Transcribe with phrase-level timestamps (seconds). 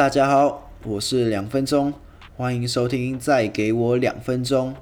[0.00, 1.92] 大家好，我是两分钟，
[2.34, 4.74] 欢迎收听再给我两分钟。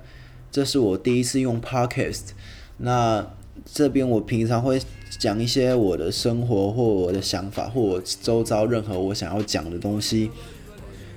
[0.48, 2.28] 这是我第一次用 Podcast，
[2.76, 3.28] 那
[3.65, 4.80] 这边我平常会
[5.19, 10.30] 讲一些我的生活或我的想法或我周遭任何我想要讲的东西。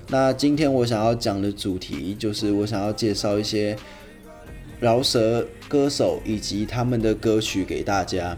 [0.08, 3.76] 那今天我想要讲的主题就是我想要介绍一些
[4.80, 8.36] 饶舌歌手以及他们的歌曲给大家。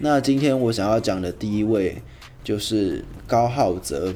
[0.00, 1.96] 那今天我想要讲的第一位
[2.44, 4.12] 就是高浩泽。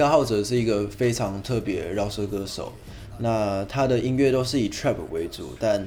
[0.00, 2.72] 高浩哲是一个非常特别的饶舌歌手，
[3.18, 5.86] 那他的音乐都是以 trap 为主，但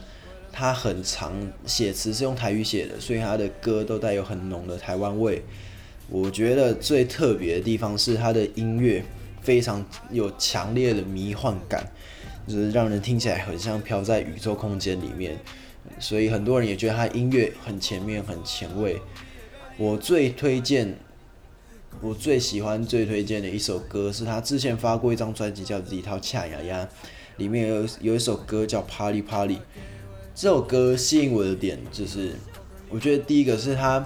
[0.51, 1.33] 他很常
[1.65, 5.41] 写词是用台语写的，所以他的歌都带有很浓的台湾味。
[6.11, 9.03] 我觉得最特别的地方是他的音乐
[9.41, 11.91] 非常有强烈的迷幻感，
[12.47, 15.35] 就是让人听起来很像飘在宇宙空间里面，
[15.97, 19.01] 所以很多人也觉得他音乐很前面、很前卫。
[19.75, 20.95] 我最推荐。
[22.01, 26.83] 我最喜欢、最推荐的一首歌是他之前发过一张专辑叫《自己套恰牙牙》，
[27.37, 29.55] 里面有有一首歌叫《Party Party》。
[30.35, 32.33] 这首歌吸引我的点就是，
[32.89, 34.05] 我觉得第一个是它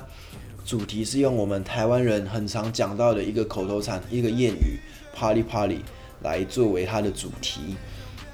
[0.65, 4.79] 主题是用我们台湾人很常讲到的一个口头禅、一个谚语
[5.15, 5.79] “Party Party”
[6.21, 7.75] 来作为它的主题。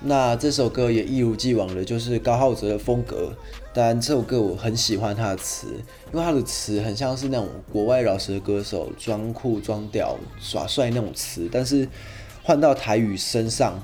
[0.06, 3.34] 那这首歌也一如既往的，就是高浩哲的风格。
[3.74, 5.68] 但这首歌我很喜欢他的词，
[6.12, 11.88] 因为他的词很像是那种国外饶舌歌手装酷装屌耍帅那种词，但是
[12.44, 13.82] 换到台语身上，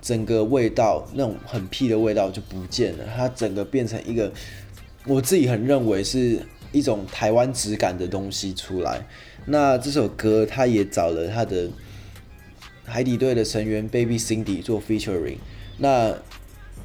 [0.00, 3.04] 整个味道那种很屁的味道就不见了。
[3.14, 4.32] 它整个变成一个
[5.06, 6.40] 我自己很认为是
[6.72, 9.06] 一种台湾质感的东西出来。
[9.44, 11.68] 那这首歌他也找了他的。
[12.84, 15.36] 海底队的成员 Baby Cindy 做 featuring，
[15.78, 16.12] 那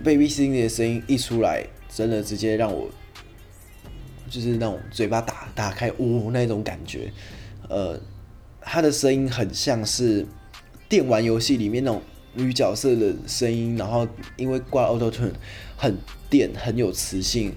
[0.04, 2.90] Baby Cindy 的声音一出来，真的直接让我
[4.30, 7.12] 就是那种嘴巴打打开呜那种感觉。
[7.68, 8.00] 呃，
[8.62, 10.26] 他的声音很像是
[10.88, 12.02] 电玩游戏里面那种
[12.36, 15.32] 女角色的声音，然后因为挂 Auto Tune
[15.76, 15.98] 很
[16.30, 17.54] 电很有磁性，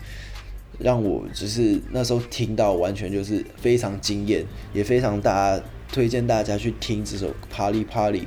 [0.78, 5.64] 让我就是那时候听到完全就是非常惊艳，也非常大家。
[5.92, 8.20] 推荐大家去听这首《Party Party》。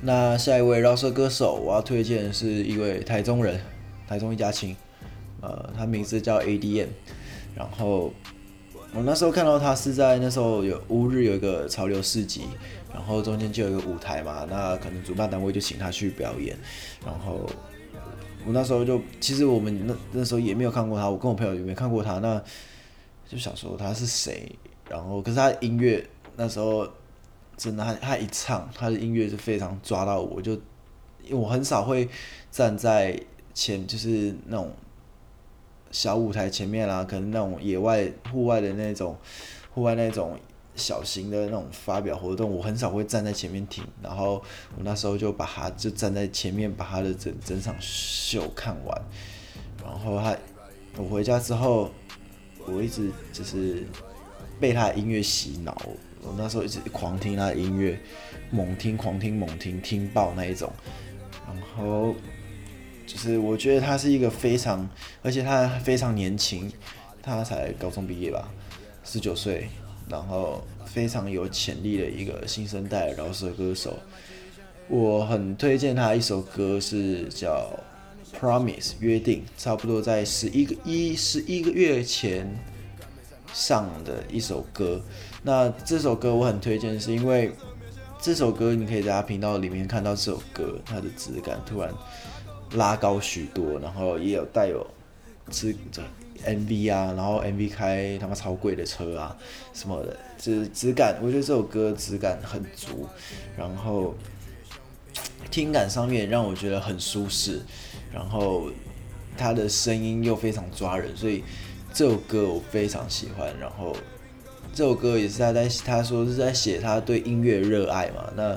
[0.00, 3.60] 那下一位饶舌歌手，我要推荐是一位台中人，
[4.06, 4.76] 台中一家亲，
[5.40, 6.86] 呃，他名字叫 ADM。
[7.56, 8.12] 然后
[8.94, 12.42] 我那时候看到他是在那时候有乌日有一个潮流市集，
[12.94, 16.56] 然后中间就有一个舞台嘛，那可能主办单位就请他去表演。
[17.04, 17.44] 然后
[18.46, 22.40] 我那时候就，其实我们那那时候也没有看过他，我跟我朋友也没看过他，那
[23.28, 24.52] 就想说他是谁。
[24.88, 26.06] 然后可是他音乐
[26.36, 26.86] 那时候。
[27.58, 30.52] 真的，他他一唱，他的音乐是非常抓到我，就
[31.24, 32.08] 因为我很少会
[32.52, 33.20] 站在
[33.52, 34.72] 前，就是那种
[35.90, 39.18] 小舞台前面啦，可能那种野外、户外的那种、
[39.74, 40.38] 户外那种
[40.76, 43.84] 小型的那种发表活动，我很少会站在前面听。
[44.00, 44.34] 然后
[44.76, 49.02] 我那时候就把他就站在前面，把他的整整场秀看完。
[49.82, 50.36] 然后他，
[50.96, 51.90] 我回家之后，
[52.66, 53.84] 我一直就是
[54.60, 55.76] 被他的音乐洗脑。
[56.22, 57.98] 我那时候一直狂听他的音乐，
[58.50, 60.70] 猛听、狂听、猛听，听爆那一种。
[61.46, 62.14] 然后
[63.06, 64.88] 就是我觉得他是一个非常，
[65.22, 66.70] 而且他非常年轻，
[67.22, 68.50] 他才高中毕业吧，
[69.04, 69.68] 十九岁，
[70.08, 73.98] 然后非常有潜力的一个新生代饶舌歌手。
[74.88, 77.70] 我很推荐他一首歌，是叫
[78.38, 82.46] 《Promise》约定，差不多在十一个一十一个月前。
[83.52, 85.00] 上的一首歌，
[85.42, 87.52] 那这首歌我很推荐，是因为
[88.20, 91.92] 这首歌你可以在他频道里面看到这首歌它的质感突然
[92.72, 94.86] 拉高许多，然后也有带有
[95.50, 95.74] 质
[96.44, 99.36] MV 啊，然后 MV 开他妈超贵的车啊
[99.72, 103.08] 什么的，质质感，我觉得这首歌质感很足，
[103.56, 104.14] 然后
[105.50, 107.62] 听感上面让我觉得很舒适，
[108.12, 108.70] 然后
[109.36, 111.42] 他的声音又非常抓人，所以。
[111.92, 113.96] 这首歌我非常喜欢，然后
[114.72, 118.54] 这首歌也是他在他说是在写他对音乐热爱嘛，那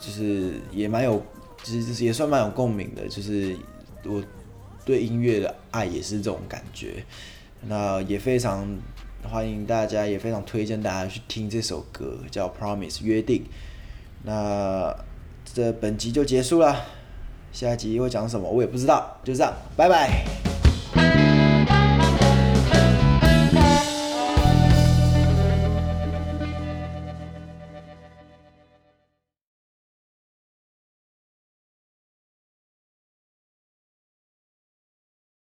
[0.00, 1.22] 就是也蛮有，
[1.62, 3.56] 其实也算蛮有共鸣的，就是
[4.04, 4.22] 我
[4.84, 7.04] 对音乐的爱也是这种感觉，
[7.66, 8.66] 那也非常
[9.22, 13.44] 欢迎大家，也非常推荐大家去听这首歌，叫《Promise》约定。
[14.22, 14.94] 那
[15.52, 16.84] 这本集就结束了，
[17.52, 20.53] 下一集会讲什么我也不知道，就这样，拜拜。